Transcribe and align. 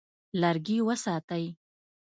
لرګي 0.41 0.77
وساتئ. 0.87 1.45